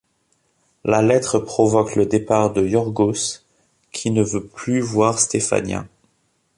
[0.83, 3.43] La lettre provoque le départ de Yorgos
[3.91, 5.85] qui ne veut plus voir Stefania.